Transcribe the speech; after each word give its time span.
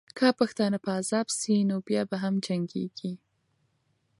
که 0.17 0.27
پښتانه 0.39 0.77
په 0.85 0.91
عذاب 0.99 1.27
سي، 1.39 1.55
نو 1.69 1.75
بیا 1.87 2.01
هم 2.23 2.33
جنګېږي. 2.45 3.13